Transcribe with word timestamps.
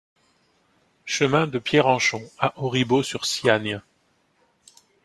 Chemin 1.05 1.45
de 1.45 1.59
Pierrenchon 1.59 2.23
à 2.39 2.57
Auribeau-sur-Siagne 2.59 3.83